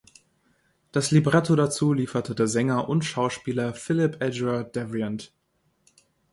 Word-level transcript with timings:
Das 0.91 1.11
Libretto 1.11 1.55
dazu 1.55 1.93
lieferte 1.93 2.33
der 2.33 2.47
Sänger 2.47 2.89
und 2.89 3.05
Schauspieler 3.05 3.75
Philipp 3.75 4.19
Eduard 4.19 4.75
Devrient. 4.75 5.31